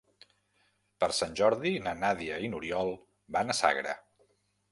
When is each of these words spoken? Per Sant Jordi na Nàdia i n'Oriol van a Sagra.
Per 1.03 1.09
Sant 1.17 1.35
Jordi 1.41 1.73
na 1.87 1.93
Nàdia 2.05 2.41
i 2.47 2.51
n'Oriol 2.53 2.91
van 3.37 3.55
a 3.55 3.57
Sagra. 3.61 3.97